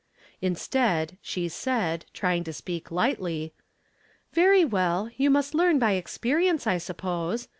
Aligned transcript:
Instead, 0.41 1.15
she 1.21 1.47
said 1.47 2.05
trying 2.11 2.43
to 2.43 2.51
speak 2.51 2.89
lightly, 2.89 3.53
—'"Very 4.33 4.65
well; 4.65 5.11
you 5.15 5.29
must 5.29 5.53
learn 5.53 5.77
by 5.77 5.91
experience 5.91 6.65
I 6.65 6.79
suppose. 6.79 7.47